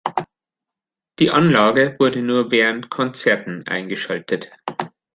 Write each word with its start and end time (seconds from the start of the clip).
Die 1.19 1.29
Anlage 1.29 1.95
wurde 1.99 2.23
nur 2.23 2.49
während 2.49 2.89
Konzerten 2.89 3.67
eingeschaltet. 3.67 4.49